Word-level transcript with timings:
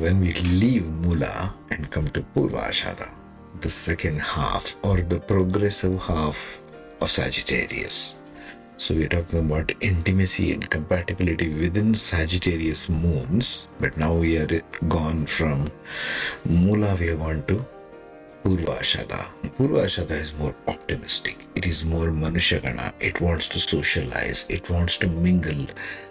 When 0.00 0.20
we 0.20 0.32
leave 0.32 0.86
Mula 0.86 1.52
and 1.70 1.90
come 1.90 2.06
to 2.10 2.22
Purvashada, 2.22 3.10
the 3.60 3.68
second 3.68 4.20
half 4.20 4.76
or 4.84 5.00
the 5.00 5.18
progressive 5.18 6.00
half 6.02 6.60
of 7.00 7.10
Sagittarius. 7.10 8.20
So 8.76 8.94
we're 8.94 9.08
talking 9.08 9.40
about 9.40 9.72
intimacy 9.80 10.52
and 10.52 10.70
compatibility 10.70 11.52
within 11.52 11.94
Sagittarius 11.94 12.88
moons, 12.88 13.66
but 13.80 13.96
now 13.96 14.14
we 14.14 14.36
are 14.38 14.62
gone 14.86 15.26
from 15.26 15.68
Mula, 16.44 16.94
we 17.00 17.08
have 17.08 17.18
gone 17.18 17.42
to 17.48 17.66
Purvashada. 18.44 19.26
Purvashada 19.58 20.12
is 20.12 20.32
more 20.38 20.54
optimistic. 20.68 21.44
It 21.56 21.66
is 21.66 21.84
more 21.84 22.06
Manushagana. 22.06 22.92
It 23.00 23.20
wants 23.20 23.48
to 23.48 23.58
socialize. 23.58 24.46
It 24.48 24.70
wants 24.70 24.96
to 24.98 25.08
mingle, 25.08 25.66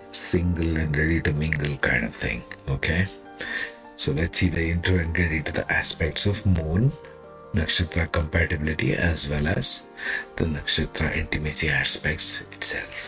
single 0.10 0.76
and 0.76 0.96
ready 0.96 1.22
to 1.22 1.32
mingle 1.32 1.78
kind 1.78 2.04
of 2.04 2.14
thing. 2.14 2.44
Okay. 2.68 3.08
So 3.98 4.12
let's 4.12 4.38
see 4.38 4.50
the 4.50 4.70
intro 4.70 5.00
and 5.00 5.14
get 5.14 5.32
into 5.32 5.52
the 5.52 5.66
aspects 5.74 6.28
of 6.28 6.46
moon, 6.46 6.92
nakshatra 7.54 8.12
compatibility 8.12 8.94
as 8.94 9.28
well 9.28 9.48
as 9.48 9.82
the 10.36 10.46
nakshatra 10.46 11.18
intimacy 11.18 11.70
aspects 11.70 12.42
itself. 12.54 13.07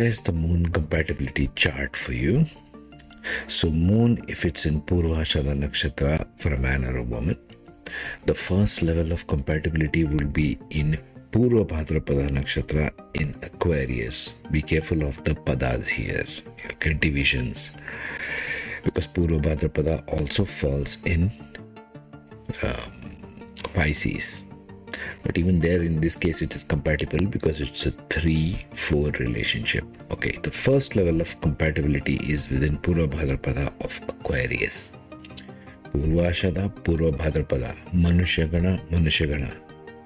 There's 0.00 0.22
the 0.22 0.32
moon 0.32 0.72
compatibility 0.72 1.50
chart 1.54 1.94
for 1.94 2.14
you. 2.14 2.46
So, 3.48 3.68
moon, 3.68 4.16
if 4.28 4.46
it's 4.46 4.64
in 4.64 4.80
Purvashada 4.80 5.52
Nakshatra 5.52 6.26
for 6.40 6.54
a 6.54 6.58
man 6.58 6.86
or 6.86 6.96
a 6.96 7.02
woman, 7.02 7.36
the 8.24 8.32
first 8.32 8.80
level 8.80 9.12
of 9.12 9.26
compatibility 9.26 10.04
will 10.04 10.26
be 10.26 10.56
in 10.70 10.96
Purva 11.32 11.68
Bhadrapada 11.68 12.30
Nakshatra 12.30 12.88
in 13.20 13.36
Aquarius. 13.42 14.40
Be 14.50 14.62
careful 14.62 15.02
of 15.02 15.22
the 15.24 15.34
padas 15.34 15.90
here, 15.90 16.24
okay, 16.72 16.94
divisions. 16.94 17.76
Because 18.82 19.06
Purva 19.06 19.38
Bhadrapada 19.38 20.00
also 20.14 20.46
falls 20.46 20.96
in 21.04 21.30
um, 22.64 22.92
Pisces. 23.74 24.44
But 25.22 25.38
even 25.38 25.60
there, 25.60 25.82
in 25.82 26.00
this 26.00 26.16
case, 26.16 26.42
it 26.42 26.54
is 26.54 26.62
compatible 26.62 27.26
because 27.26 27.60
it's 27.60 27.86
a 27.86 27.90
3 27.90 28.58
4 28.72 29.10
relationship. 29.20 29.84
Okay, 30.10 30.38
the 30.42 30.50
first 30.50 30.96
level 30.96 31.20
of 31.20 31.40
compatibility 31.40 32.16
is 32.16 32.48
within 32.50 32.78
Purva 32.78 33.06
Bhadrapada 33.08 33.72
of 33.84 34.00
Aquarius. 34.08 34.96
Purvashada, 35.92 36.68
Purva 36.84 37.10
Bhadrapada, 37.12 37.76
Manushagana, 37.92 38.80
Manushagana. 38.90 39.56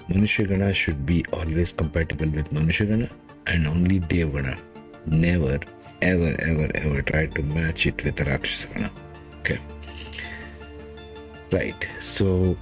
Manushagana 0.08 0.74
should 0.74 1.06
be 1.06 1.24
always 1.32 1.72
compatible 1.72 2.28
with 2.30 2.50
Manushagana 2.52 3.10
and 3.46 3.66
only 3.66 4.00
Devgana. 4.00 4.58
Never, 5.06 5.58
ever, 6.02 6.36
ever, 6.40 6.70
ever 6.74 7.02
try 7.02 7.26
to 7.26 7.42
match 7.42 7.86
it 7.86 8.02
with 8.04 8.16
Rakshasagana. 8.16 8.90
Okay. 9.40 9.58
Right. 11.50 11.86
So, 12.00 12.56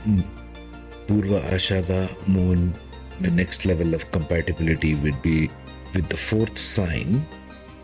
Purva 1.12 1.42
Ashada 1.52 2.08
moon, 2.26 2.72
the 3.20 3.30
next 3.30 3.66
level 3.66 3.92
of 3.92 4.10
compatibility 4.12 4.94
would 4.94 5.20
be 5.20 5.50
with 5.92 6.08
the 6.08 6.16
fourth 6.16 6.58
sign 6.58 7.26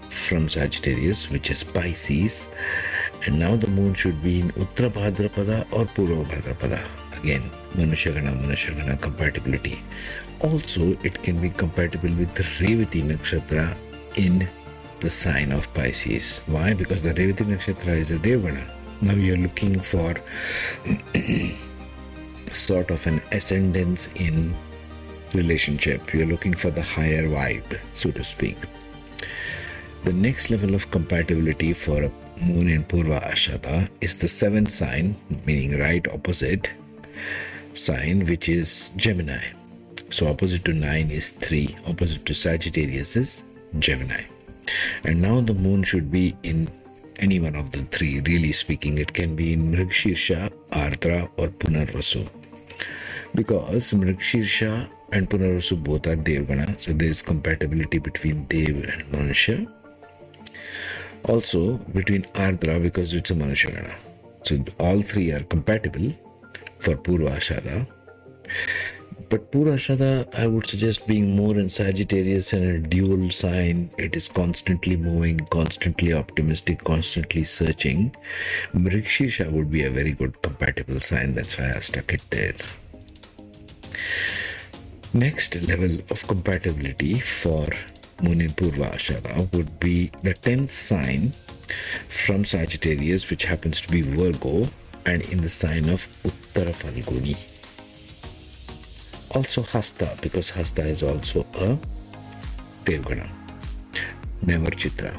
from 0.08 0.48
Sagittarius, 0.48 1.30
which 1.30 1.50
is 1.50 1.62
Pisces. 1.62 2.50
And 3.26 3.38
now 3.38 3.54
the 3.54 3.66
moon 3.66 3.92
should 3.92 4.22
be 4.22 4.40
in 4.40 4.50
Uttara 4.52 4.88
Bhadrapada 4.88 5.60
or 5.72 5.84
Purva 5.84 6.24
Bhadrapada. 6.24 6.80
Again, 7.20 7.42
Manushagana, 7.72 8.32
Manushagana 8.32 8.98
compatibility. 8.98 9.82
Also, 10.40 10.96
it 11.02 11.22
can 11.22 11.38
be 11.38 11.50
compatible 11.50 12.14
with 12.14 12.34
Revati 12.34 13.02
Nakshatra 13.02 13.76
in 14.16 14.48
the 15.00 15.10
sign 15.10 15.52
of 15.52 15.72
Pisces. 15.74 16.38
Why? 16.46 16.72
Because 16.72 17.02
the 17.02 17.12
Revati 17.12 17.44
Nakshatra 17.44 17.88
is 17.88 18.10
a 18.10 18.18
Devgana. 18.18 18.72
Now 19.02 19.12
you're 19.12 19.36
looking 19.36 19.80
for 19.80 20.14
sort 22.54 22.90
of 22.90 23.06
an 23.06 23.20
ascendance 23.32 24.12
in 24.14 24.54
relationship. 25.34 26.12
You're 26.12 26.26
looking 26.26 26.54
for 26.54 26.70
the 26.70 26.82
higher 26.82 27.24
vibe, 27.24 27.78
so 27.94 28.10
to 28.10 28.24
speak. 28.24 28.58
The 30.04 30.12
next 30.12 30.50
level 30.50 30.74
of 30.74 30.90
compatibility 30.90 31.72
for 31.72 32.02
a 32.04 32.12
moon 32.44 32.68
in 32.68 32.84
Purva 32.84 33.20
Ashada 33.22 33.88
is 34.00 34.16
the 34.16 34.28
seventh 34.28 34.70
sign, 34.70 35.16
meaning 35.44 35.78
right 35.78 36.06
opposite 36.12 36.70
sign, 37.74 38.26
which 38.26 38.48
is 38.48 38.90
Gemini. 38.96 39.42
So 40.10 40.26
opposite 40.28 40.64
to 40.64 40.72
9 40.72 41.10
is 41.10 41.32
3, 41.32 41.76
opposite 41.86 42.24
to 42.26 42.34
Sagittarius 42.34 43.16
is 43.16 43.44
Gemini. 43.78 44.22
And 45.04 45.20
now 45.20 45.40
the 45.40 45.54
moon 45.54 45.82
should 45.82 46.10
be 46.10 46.34
in 46.42 46.68
any 47.20 47.40
one 47.40 47.56
of 47.56 47.70
the 47.72 47.82
three, 47.84 48.20
really 48.20 48.52
speaking. 48.52 48.98
It 48.98 49.12
can 49.12 49.34
be 49.34 49.52
in 49.52 49.72
Mrigshirsha, 49.72 50.50
Ardra, 50.70 51.28
or 51.36 51.48
Punarvasu 51.48 52.28
because 53.34 53.92
Mrikshirsha 53.92 54.88
and 55.12 55.28
Punarvasu 55.28 55.82
both 55.82 56.06
are 56.06 56.16
Devgana, 56.16 56.78
so 56.80 56.92
there 56.92 57.08
is 57.08 57.22
compatibility 57.22 57.98
between 57.98 58.44
Dev 58.44 58.68
and 58.68 59.02
Manusha. 59.12 59.70
Also 61.24 61.78
between 61.94 62.22
Ardra 62.34 62.82
because 62.82 63.14
it's 63.14 63.30
a 63.30 63.34
Manushagana. 63.34 63.94
So 64.42 64.64
all 64.78 65.02
three 65.02 65.32
are 65.32 65.42
compatible 65.42 66.12
for 66.78 66.94
Purva 66.94 67.36
Purvashada. 67.36 67.86
But 69.30 69.52
Purvashada, 69.52 70.34
I 70.34 70.46
would 70.46 70.66
suggest 70.66 71.06
being 71.06 71.36
more 71.36 71.58
in 71.58 71.68
Sagittarius 71.68 72.54
and 72.54 72.64
a 72.64 72.88
dual 72.88 73.28
sign. 73.28 73.90
It 73.98 74.16
is 74.16 74.26
constantly 74.26 74.96
moving, 74.96 75.40
constantly 75.50 76.14
optimistic, 76.14 76.82
constantly 76.82 77.44
searching. 77.44 78.16
Mrikshisha 78.72 79.52
would 79.52 79.70
be 79.70 79.84
a 79.84 79.90
very 79.90 80.12
good 80.12 80.40
compatible 80.40 81.00
sign. 81.00 81.34
That's 81.34 81.58
why 81.58 81.74
I 81.76 81.80
stuck 81.80 82.14
it 82.14 82.22
there. 82.30 82.54
Next 85.12 85.60
level 85.68 85.98
of 86.10 86.26
compatibility 86.26 87.20
for 87.20 87.66
Moon 88.22 88.48
Purva 88.48 88.94
Ashada 88.94 89.52
would 89.52 89.78
be 89.78 90.10
the 90.22 90.32
10th 90.32 90.70
sign 90.70 91.32
from 92.08 92.46
Sagittarius, 92.46 93.28
which 93.28 93.44
happens 93.44 93.82
to 93.82 93.90
be 93.90 94.00
Virgo, 94.00 94.68
and 95.04 95.22
in 95.30 95.42
the 95.42 95.50
sign 95.50 95.90
of 95.90 96.08
Uttara 96.24 96.72
Falguni. 96.72 97.57
Also 99.34 99.62
Hasta, 99.62 100.08
because 100.22 100.50
Hasta 100.50 100.82
is 100.82 101.02
also 101.02 101.40
a 101.60 101.78
Devgana, 102.84 103.28
never 104.42 104.70
Chitra. 104.70 105.14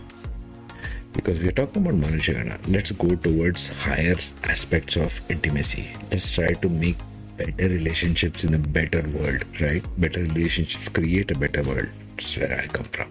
Because 1.14 1.42
we 1.42 1.50
are 1.50 1.52
talking 1.52 1.86
about 1.86 1.94
Manushagana, 1.96 2.58
let's 2.68 2.92
go 2.92 3.16
towards 3.16 3.84
higher 3.84 4.16
aspects 4.46 4.96
of 4.96 5.22
intimacy. 5.30 5.92
Let's 6.12 6.34
try 6.34 6.54
to 6.54 6.70
make 6.70 6.98
better 7.38 7.70
relationships 7.70 8.44
in 8.44 8.56
a 8.56 8.58
better 8.58 9.04
world, 9.10 9.44
right? 9.62 9.86
Better 10.00 10.22
relationships 10.22 10.90
create 10.90 11.30
a 11.30 11.38
better 11.38 11.62
world. 11.64 11.90
That's 12.16 12.36
where 12.38 12.60
I 12.60 12.66
come 12.68 12.86
from. 12.86 13.10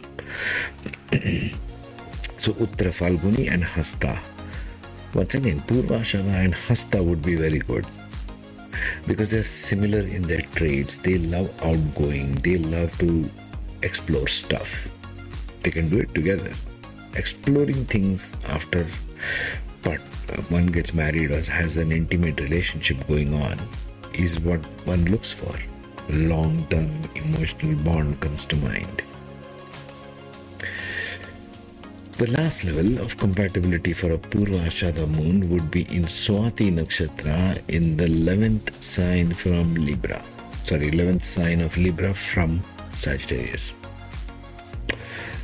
so 2.39 2.53
Uttara 2.55 2.91
Falguni 2.91 3.51
and 3.51 3.63
Hasta. 3.63 4.19
Once 5.15 5.35
again, 5.35 5.61
Purvashada 5.61 6.45
and 6.45 6.55
Hasta 6.55 7.03
would 7.03 7.23
be 7.23 7.37
very 7.37 7.61
good 7.61 7.87
because 9.07 9.31
they're 9.31 9.43
similar 9.43 10.01
in 10.01 10.23
their 10.23 10.43
traits. 10.43 10.99
They 10.99 11.19
love 11.19 11.53
outgoing, 11.65 12.35
they 12.37 12.59
love 12.59 12.97
to 12.99 13.31
explore 13.83 14.27
stuff. 14.29 14.91
They 15.63 15.71
can 15.71 15.89
do 15.89 15.99
it 15.99 16.15
together. 16.15 16.53
Exploring 17.15 17.85
things 17.87 18.37
after 18.49 18.87
but 19.83 20.01
one 20.51 20.67
gets 20.67 20.95
married 20.95 21.31
or 21.31 21.41
has 21.51 21.77
an 21.77 21.93
intimate 21.93 22.41
relationship 22.41 23.07
going 23.07 23.35
on 23.35 23.59
is 24.15 24.41
what 24.41 24.65
one 24.87 25.05
looks 25.07 25.33
for. 25.33 25.55
Long 26.11 26.67
term 26.69 26.91
emotional 27.15 27.77
bond 27.85 28.21
comes 28.21 28.47
to 28.47 28.57
mind. 28.57 29.03
The 32.19 32.31
last 32.33 32.65
level 32.65 32.99
of 32.99 33.17
compatibility 33.17 33.93
for 33.93 34.13
a 34.13 34.19
Purva 34.19 34.59
Ashada 34.67 35.07
moon 35.09 35.49
would 35.51 35.71
be 35.71 35.83
in 35.83 36.03
Swati 36.03 36.73
Nakshatra 36.73 37.63
in 37.69 37.97
the 37.97 38.07
11th 38.07 38.83
sign 38.83 39.33
from 39.33 39.75
Libra. 39.75 40.23
Sorry, 40.63 40.91
11th 40.91 41.23
sign 41.23 41.61
of 41.61 41.77
Libra 41.77 42.13
from 42.13 42.61
Sagittarius. 42.93 43.73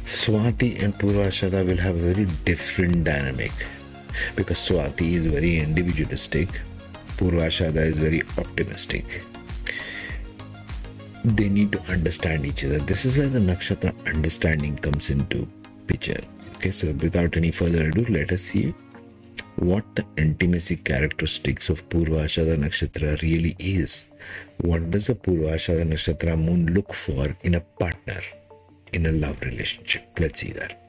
Swati 0.04 0.82
and 0.82 0.94
Purva 0.94 1.28
Ashada 1.28 1.64
will 1.64 1.76
have 1.76 1.94
a 1.94 2.12
very 2.12 2.26
different 2.44 3.04
dynamic 3.04 3.52
because 4.34 4.58
Swati 4.58 5.12
is 5.12 5.26
very 5.26 5.58
individualistic 5.58 6.48
Purvashada 7.16 7.76
is 7.76 7.96
very 7.96 8.22
optimistic. 8.38 9.22
they 11.24 11.48
need 11.48 11.72
to 11.72 11.80
understand 11.90 12.44
each 12.44 12.64
other. 12.64 12.78
This 12.80 13.06
is 13.06 13.16
where 13.16 13.28
the 13.28 13.38
nakshatra 13.38 13.94
understanding 14.06 14.76
comes 14.76 15.08
into 15.08 15.48
picture. 15.86 16.20
Okay, 16.64 16.70
so 16.70 16.92
without 16.92 17.36
any 17.36 17.50
further 17.50 17.90
ado, 17.90 18.06
let 18.08 18.32
us 18.32 18.40
see 18.40 18.72
what 19.56 19.84
the 19.96 20.04
intimacy 20.16 20.76
characteristics 20.76 21.68
of 21.68 21.86
Purvashada 21.90 22.56
Nakshatra 22.56 23.20
really 23.20 23.54
is. 23.58 24.12
What 24.62 24.90
does 24.90 25.10
a 25.10 25.14
Purvashada 25.14 25.84
Nakshatra 25.84 26.42
moon 26.42 26.72
look 26.72 26.94
for 26.94 27.26
in 27.42 27.56
a 27.56 27.60
partner, 27.60 28.22
in 28.94 29.04
a 29.04 29.12
love 29.12 29.42
relationship? 29.42 30.08
Let's 30.18 30.40
see 30.40 30.52
that. 30.52 30.80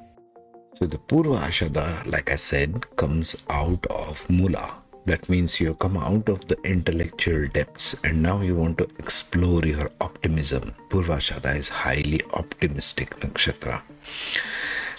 So 0.79 0.85
the 0.85 0.97
Purva 0.97 1.41
Purvashada, 1.41 2.09
like 2.09 2.31
I 2.31 2.37
said, 2.37 2.95
comes 2.95 3.35
out 3.49 3.85
of 3.87 4.25
Mula. 4.29 4.75
That 5.05 5.27
means 5.27 5.59
you 5.59 5.73
come 5.73 5.97
out 5.97 6.29
of 6.29 6.47
the 6.47 6.57
intellectual 6.63 7.49
depths 7.49 7.97
and 8.01 8.23
now 8.23 8.39
you 8.39 8.55
want 8.55 8.77
to 8.77 8.87
explore 8.97 9.65
your 9.65 9.91
optimism. 9.99 10.73
Purva 10.89 11.17
Purvashada 11.17 11.57
is 11.57 11.67
highly 11.67 12.21
optimistic 12.31 13.19
nakshatra. 13.19 13.81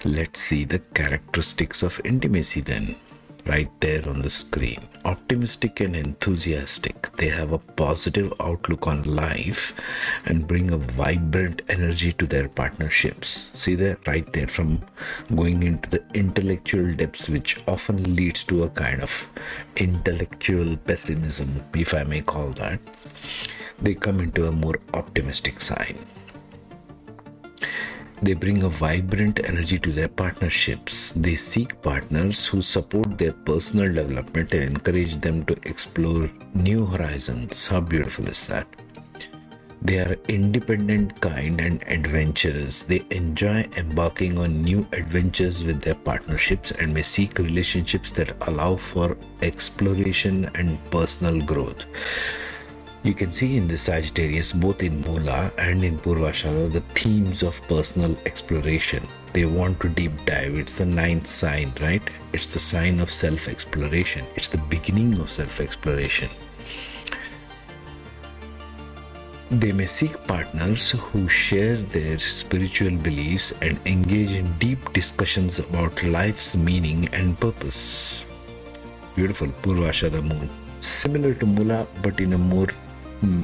Let's 0.05 0.41
see 0.41 0.65
the 0.65 0.79
characteristics 0.79 1.83
of 1.83 2.01
intimacy 2.05 2.61
then 2.61 2.97
right 3.47 3.71
there 3.81 4.09
on 4.09 4.21
the 4.21 4.31
screen. 4.31 4.81
Optimistic 5.05 5.81
and 5.81 5.95
enthusiastic, 5.95 7.15
they 7.17 7.29
have 7.29 7.53
a 7.53 7.59
positive 7.59 8.33
outlook 8.41 8.87
on 8.87 9.03
life 9.03 9.73
and 10.25 10.47
bring 10.49 10.71
a 10.71 10.77
vibrant 10.77 11.63
energy 11.69 12.13
to 12.15 12.27
their 12.27 12.49
partnerships. 12.49 13.49
See 13.55 13.77
that 13.77 14.07
right 14.07 14.31
there 14.33 14.49
from 14.49 14.83
going 15.35 15.63
into 15.63 15.89
the 15.91 16.03
intellectual 16.13 16.95
depths, 16.95 17.29
which 17.29 17.59
often 17.69 18.17
leads 18.17 18.45
to 18.45 18.65
a 18.65 18.71
kind 18.71 19.01
of 19.03 19.29
intellectual 19.77 20.77
pessimism, 20.77 21.63
if 21.75 21.95
I 21.95 22.03
may 22.03 22.21
call 22.21 22.51
that. 22.51 22.81
They 23.81 23.95
come 23.95 24.21
into 24.21 24.47
a 24.47 24.53
more 24.53 24.81
optimistic 24.93 25.61
sign. 25.61 25.99
They 28.23 28.33
bring 28.33 28.63
a 28.63 28.69
vibrant 28.69 29.41
energy 29.45 29.79
to 29.79 29.93
their 29.93 30.09
partnerships. 30.09 31.13
They 31.13 31.37
seek 31.37 31.81
partners 31.83 32.47
who 32.47 32.63
support 32.63 33.19
their 33.19 33.33
personal 33.33 33.93
development 33.93 34.55
and 34.55 34.63
encourage 34.63 35.21
them 35.21 35.45
to 35.45 35.57
explore 35.65 36.31
new 36.55 36.87
horizons. 36.87 37.67
How 37.67 37.81
beautiful 37.81 38.27
is 38.27 38.47
that? 38.47 38.67
They 39.83 39.99
are 39.99 40.17
independent, 40.29 41.21
kind, 41.21 41.61
and 41.61 41.85
adventurous. 41.87 42.83
They 42.83 43.05
enjoy 43.11 43.69
embarking 43.77 44.39
on 44.39 44.63
new 44.63 44.87
adventures 44.93 45.63
with 45.63 45.83
their 45.83 45.95
partnerships 45.95 46.71
and 46.71 46.95
may 46.95 47.03
seek 47.03 47.39
relationships 47.39 48.11
that 48.13 48.35
allow 48.49 48.77
for 48.77 49.19
exploration 49.43 50.51
and 50.55 50.83
personal 50.91 51.45
growth. 51.45 51.85
You 53.07 53.15
can 53.15 53.33
see 53.33 53.57
in 53.57 53.69
the 53.69 53.79
Sagittarius, 53.79 54.53
both 54.53 54.83
in 54.83 55.01
Mula 55.03 55.53
and 55.59 55.85
in 55.85 55.97
Purvashada, 55.97 56.73
the 56.73 56.81
themes 56.81 57.45
of 57.45 57.63
personal 57.69 58.17
exploration. 58.27 59.07
They 59.33 59.45
want 59.45 59.79
to 59.83 59.89
deep 59.89 60.11
dive. 60.25 60.57
It's 60.57 60.79
the 60.79 60.87
ninth 60.87 61.29
sign, 61.29 61.73
right? 61.81 62.03
It's 62.33 62.49
the 62.49 62.59
sign 62.59 62.99
of 62.99 63.13
self 63.13 63.47
exploration. 63.47 64.25
It's 64.35 64.49
the 64.49 64.59
beginning 64.59 65.21
of 65.21 65.31
self 65.31 65.61
exploration. 65.61 66.29
They 69.53 69.71
may 69.71 69.87
seek 69.87 70.17
partners 70.27 70.91
who 70.91 71.29
share 71.29 71.77
their 71.77 72.19
spiritual 72.19 72.97
beliefs 72.97 73.53
and 73.63 73.79
engage 73.87 74.33
in 74.33 74.51
deep 74.59 74.93
discussions 74.95 75.61
about 75.61 76.03
life's 76.03 76.57
meaning 76.57 77.07
and 77.13 77.39
purpose. 77.39 78.25
Beautiful 79.15 79.55
Purvashada 79.63 80.25
moon. 80.25 80.51
Similar 80.81 81.35
to 81.35 81.47
Mula, 81.47 81.87
but 82.03 82.19
in 82.19 82.33
a 82.33 82.39
more 82.39 82.67
Hmm. 83.21 83.41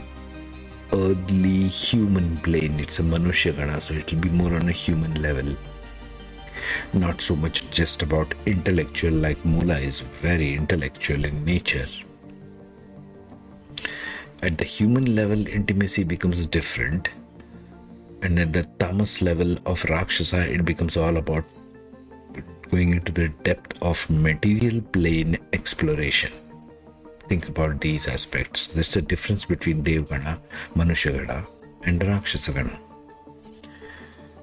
earthly 0.93 1.69
human 1.69 2.37
plane. 2.39 2.79
It's 2.79 2.99
a 2.99 3.03
Manushya 3.03 3.57
Gana, 3.57 3.81
so 3.81 3.95
it'll 3.95 4.19
be 4.19 4.29
more 4.29 4.53
on 4.55 4.69
a 4.69 4.73
human 4.73 5.15
level. 5.23 5.57
Not 6.93 7.23
so 7.23 7.35
much 7.35 7.71
just 7.71 8.03
about 8.03 8.35
intellectual, 8.45 9.13
like 9.13 9.43
Mula 9.47 9.79
is 9.79 10.01
very 10.01 10.55
intellectual 10.55 11.25
in 11.25 11.43
nature. 11.47 11.87
At 14.43 14.59
the 14.59 14.65
human 14.65 15.15
level, 15.15 15.47
intimacy 15.47 16.05
becomes 16.05 16.45
different, 16.45 17.09
and 18.21 18.39
at 18.39 18.53
the 18.53 18.65
tamas 18.79 19.23
level 19.23 19.57
of 19.65 19.85
Rakshasa, 19.85 20.53
it 20.53 20.67
becomes 20.67 20.99
all 20.99 21.17
about 21.17 21.45
going 22.69 22.91
into 22.91 23.13
the 23.13 23.29
depth 23.29 23.81
of 23.83 24.09
material 24.11 24.83
plane 24.83 25.39
exploration 25.55 26.33
think 27.33 27.49
about 27.49 27.81
these 27.81 28.09
aspects. 28.09 28.67
There's 28.67 28.95
a 28.95 29.01
difference 29.01 29.47
between 29.47 29.83
Devgana, 29.83 30.39
Manushagana, 30.77 31.47
and 31.83 31.99
Rakshasagana. 31.99 32.79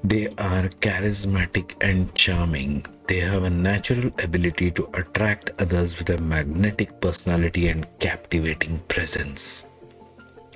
They 0.04 0.26
are 0.50 0.70
charismatic 0.86 1.76
and 1.82 2.16
charming. 2.16 2.88
They 3.08 3.20
have 3.20 3.44
a 3.44 3.50
natural 3.52 4.08
ability 4.24 4.72
to 4.72 4.90
attract 4.96 5.52
others 5.60 6.00
with 6.00 6.10
a 6.10 6.18
magnetic 6.18 7.00
personality 7.00 7.68
and 7.68 7.86
captivating 8.00 8.80
presence. 8.88 9.66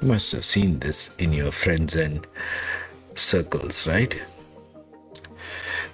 You 0.02 0.08
must 0.08 0.32
have 0.32 0.46
seen 0.46 0.80
this 0.80 1.12
in 1.20 1.34
your 1.34 1.52
friends 1.52 1.94
and 1.94 2.26
circles, 3.14 3.86
right? 3.86 4.16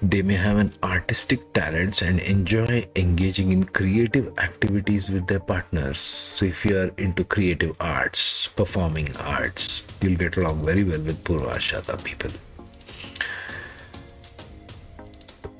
They 0.01 0.21
may 0.21 0.35
have 0.35 0.57
an 0.57 0.71
artistic 0.81 1.51
talents 1.51 2.01
and 2.01 2.21
enjoy 2.21 2.87
engaging 2.95 3.51
in 3.51 3.65
creative 3.65 4.31
activities 4.39 5.09
with 5.09 5.27
their 5.27 5.41
partners. 5.41 5.97
So 5.97 6.45
if 6.45 6.63
you 6.63 6.77
are 6.77 6.91
into 6.97 7.25
creative 7.25 7.75
arts, 7.81 8.47
performing 8.55 9.13
arts, 9.17 9.83
you'll 9.99 10.15
get 10.15 10.37
along 10.37 10.63
very 10.63 10.85
well 10.85 11.01
with 11.01 11.21
Purvashada 11.25 12.01
people. 12.01 12.31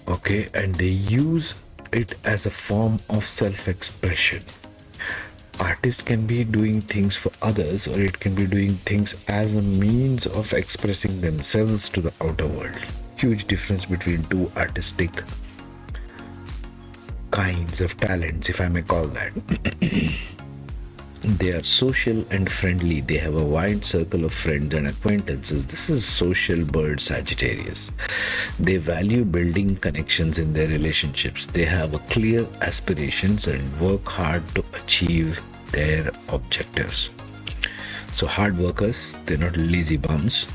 Okay, 0.08 0.48
and 0.54 0.74
they 0.76 0.88
use 0.88 1.54
it 1.92 2.16
as 2.24 2.46
a 2.46 2.50
form 2.50 3.02
of 3.10 3.26
self-expression. 3.26 4.44
Artists 5.60 6.02
can 6.02 6.26
be 6.26 6.46
doing 6.46 6.80
things 6.80 7.18
for 7.18 7.34
others 7.42 7.88
or 7.88 8.00
it 8.00 8.22
can 8.22 8.36
be 8.36 8.48
doing 8.48 8.76
things 8.86 9.16
as 9.28 9.54
a 9.54 9.62
means 9.62 10.26
of 10.26 10.54
expressing 10.54 11.20
themselves 11.20 11.90
to 11.90 12.00
the 12.00 12.14
outer 12.22 12.48
world 12.48 12.80
huge 13.20 13.48
difference 13.48 13.86
between 13.86 14.24
two 14.24 14.50
artistic 14.56 15.24
kinds 17.32 17.82
of 17.82 17.98
talents, 17.98 18.48
if 18.50 18.62
I 18.62 18.70
may 18.70 18.82
call 18.82 19.08
that. 19.08 19.34
they 21.24 21.52
are 21.52 21.64
social 21.64 22.26
and 22.32 22.50
friendly. 22.50 23.02
They 23.02 23.18
have 23.18 23.36
a 23.36 23.44
wide 23.44 23.84
circle 23.84 24.24
of 24.24 24.34
friends 24.34 24.74
and 24.74 24.88
acquaintances. 24.88 25.66
This 25.66 25.90
is 25.90 26.06
social 26.06 26.64
bird 26.64 27.02
Sagittarius. 27.02 27.92
They 28.58 28.78
value 28.78 29.26
building 29.26 29.76
connections 29.76 30.40
in 30.40 30.54
their 30.54 30.70
relationships. 30.70 31.46
They 31.46 31.66
have 31.66 31.94
a 31.94 32.00
clear 32.00 32.48
aspirations 32.62 33.48
and 33.48 33.82
work 33.82 34.08
hard 34.08 34.48
to 34.56 34.64
achieve 34.74 35.42
their 35.74 36.10
objectives. 36.30 37.10
So 38.14 38.28
hard 38.28 38.58
workers, 38.58 39.14
they're 39.26 39.38
not 39.38 39.58
lazy 39.58 39.98
bums 39.98 40.48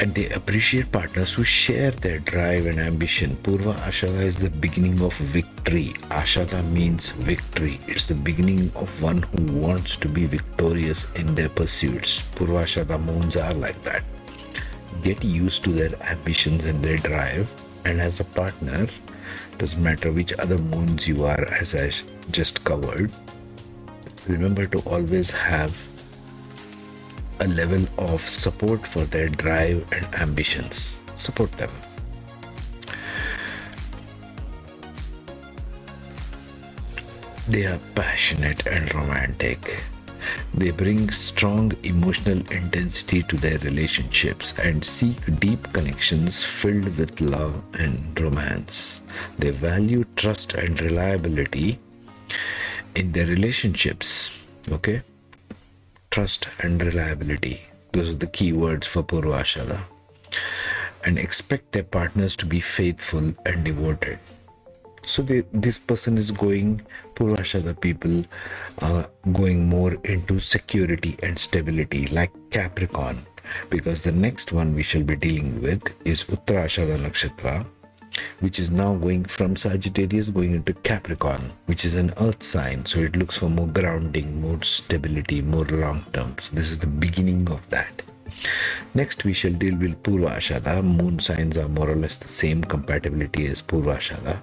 and 0.00 0.14
they 0.14 0.28
appreciate 0.30 0.92
partners 0.92 1.32
who 1.32 1.42
share 1.42 1.90
their 1.90 2.20
drive 2.20 2.66
and 2.66 2.78
ambition. 2.78 3.36
Purva 3.42 3.74
Ashada 3.86 4.20
is 4.20 4.38
the 4.38 4.50
beginning 4.50 5.00
of 5.02 5.12
victory. 5.14 5.94
Ashada 6.10 6.64
means 6.70 7.08
victory. 7.10 7.80
It's 7.88 8.06
the 8.06 8.14
beginning 8.14 8.70
of 8.76 9.02
one 9.02 9.22
who 9.22 9.58
wants 9.58 9.96
to 9.96 10.08
be 10.08 10.26
victorious 10.26 11.10
in 11.16 11.34
their 11.34 11.48
pursuits. 11.48 12.22
Purva 12.36 12.62
Ashada 12.62 13.02
moons 13.04 13.36
are 13.36 13.54
like 13.54 13.82
that. 13.82 14.04
Get 15.02 15.24
used 15.24 15.64
to 15.64 15.72
their 15.72 16.00
ambitions 16.02 16.64
and 16.64 16.82
their 16.84 16.98
drive, 16.98 17.50
and 17.84 18.00
as 18.00 18.20
a 18.20 18.24
partner, 18.24 18.86
doesn't 19.58 19.82
matter 19.82 20.12
which 20.12 20.32
other 20.34 20.58
moons 20.58 21.08
you 21.08 21.24
are, 21.24 21.44
as 21.46 21.74
I 21.74 21.90
just 22.30 22.62
covered, 22.62 23.10
remember 24.28 24.66
to 24.66 24.78
always 24.80 25.30
have 25.32 25.87
a 27.40 27.48
level 27.48 27.86
of 27.98 28.20
support 28.20 28.86
for 28.86 29.04
their 29.04 29.28
drive 29.28 29.90
and 29.92 30.06
ambitions. 30.14 31.00
Support 31.16 31.52
them. 31.52 31.70
They 37.48 37.64
are 37.64 37.80
passionate 37.94 38.66
and 38.66 38.94
romantic. 38.94 39.82
They 40.52 40.70
bring 40.70 41.10
strong 41.10 41.72
emotional 41.82 42.38
intensity 42.50 43.22
to 43.22 43.36
their 43.36 43.58
relationships 43.60 44.52
and 44.62 44.84
seek 44.84 45.16
deep 45.40 45.72
connections 45.72 46.42
filled 46.42 46.96
with 46.98 47.20
love 47.20 47.62
and 47.74 48.18
romance. 48.20 49.00
They 49.38 49.50
value 49.50 50.04
trust 50.16 50.54
and 50.54 50.80
reliability 50.80 51.78
in 52.94 53.12
their 53.12 53.26
relationships. 53.26 54.30
Okay? 54.70 55.02
Trust 56.10 56.48
and 56.58 56.82
reliability. 56.82 57.62
Those 57.92 58.10
are 58.10 58.14
the 58.14 58.26
key 58.26 58.52
words 58.52 58.86
for 58.86 59.02
Purvashada. 59.02 59.82
And 61.04 61.18
expect 61.18 61.72
their 61.72 61.84
partners 61.84 62.36
to 62.36 62.46
be 62.46 62.60
faithful 62.60 63.34
and 63.46 63.64
devoted. 63.64 64.18
So 65.02 65.22
they, 65.22 65.44
this 65.52 65.78
person 65.78 66.18
is 66.18 66.30
going, 66.30 66.82
Purvashada 67.14 67.80
people 67.80 68.24
are 68.80 69.08
going 69.32 69.68
more 69.68 69.94
into 70.04 70.40
security 70.40 71.16
and 71.22 71.38
stability, 71.38 72.06
like 72.08 72.32
Capricorn. 72.50 73.26
Because 73.70 74.02
the 74.02 74.12
next 74.12 74.52
one 74.52 74.74
we 74.74 74.82
shall 74.82 75.02
be 75.02 75.16
dealing 75.16 75.62
with 75.62 75.82
is 76.06 76.24
Uttarashada 76.24 76.98
Nakshatra, 76.98 77.64
which 78.40 78.58
is 78.58 78.70
now 78.70 78.94
going 78.94 79.24
from 79.24 79.56
Sagittarius 79.56 80.28
going 80.28 80.54
into 80.54 80.74
Capricorn, 80.74 81.52
which 81.66 81.84
is 81.84 81.94
an 81.94 82.12
earth 82.20 82.42
sign. 82.42 82.86
So 82.86 83.00
it 83.00 83.16
looks 83.16 83.38
for 83.38 83.48
more 83.48 83.66
grounding, 83.66 84.40
more 84.40 84.62
stability, 84.62 85.42
more 85.42 85.64
long 85.64 86.06
term. 86.12 86.36
So 86.38 86.54
this 86.54 86.70
is 86.70 86.78
the 86.78 86.86
beginning 86.86 87.50
of 87.50 87.68
that. 87.70 88.02
Next, 88.94 89.24
we 89.24 89.32
shall 89.32 89.52
deal 89.52 89.76
with 89.76 90.02
Purvashada. 90.02 90.82
Moon 90.82 91.18
signs 91.18 91.56
are 91.56 91.68
more 91.68 91.90
or 91.90 91.96
less 91.96 92.16
the 92.16 92.28
same 92.28 92.62
compatibility 92.62 93.46
as 93.46 93.62
Purvashada. 93.62 94.38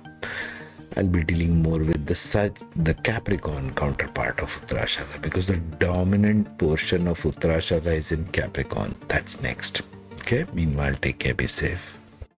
I'll 0.98 1.08
be 1.08 1.24
dealing 1.24 1.62
more 1.62 1.79
with 1.79 2.05
the 2.05 2.15
Sag, 2.15 2.58
the 2.75 2.94
Capricorn 2.94 3.74
counterpart 3.74 4.39
of 4.39 4.50
Uttarashada 4.62 5.22
because 5.22 5.48
the 5.48 5.58
dominant 5.58 6.58
portion 6.58 7.08
of 7.08 7.22
Uttarashada 7.22 7.88
is 7.88 8.13
in 8.13 8.25
Capricorn. 8.27 8.96
That's 9.10 9.41
next. 9.41 9.82
Okay. 10.20 10.46
Meanwhile, 10.53 10.96
take 10.96 11.20
care. 11.20 11.34
Be 11.34 11.48
safe. 11.48 11.98